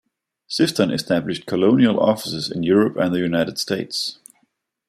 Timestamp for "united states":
3.19-4.17